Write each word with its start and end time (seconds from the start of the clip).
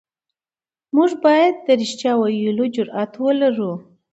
موږ 0.95 1.11
بايد 1.23 1.53
د 1.65 1.67
رښتيا 1.81 2.11
ويلو 2.17 2.65
جرئت 2.75 3.11
ولرو. 3.23 3.71